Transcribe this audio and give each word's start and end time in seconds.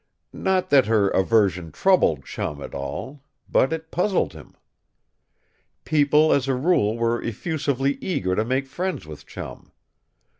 Not 0.33 0.71
that 0.71 0.87
her 0.87 1.09
aversion 1.09 1.71
troubled 1.71 2.25
Chum 2.25 2.59
at 2.59 2.73
all; 2.73 3.21
but 3.47 3.71
it 3.71 3.91
puzzled 3.91 4.33
him. 4.33 4.55
People 5.85 6.33
as 6.33 6.47
a 6.47 6.55
rule 6.55 6.97
were 6.97 7.21
effusively 7.21 7.99
eager 8.01 8.33
to 8.35 8.43
make 8.43 8.65
friends 8.65 9.05
with 9.05 9.27
Chum. 9.27 9.71